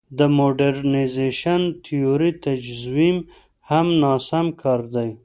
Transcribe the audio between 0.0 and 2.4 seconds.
د موډرنیزېشن تیورۍ